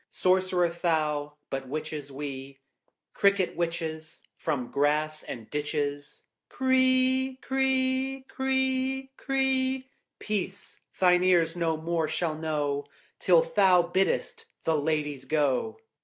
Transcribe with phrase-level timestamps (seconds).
[0.09, 2.57] Sorcerer thou, but Witches we
[3.13, 6.23] Cricket Witches, from grass and ditches.
[6.49, 9.91] Cree cree cree cree!
[10.17, 12.87] Peace thine ears no more shall know
[13.19, 15.77] Till thou bidst the lady go.